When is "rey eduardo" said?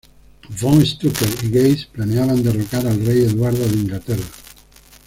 3.05-3.59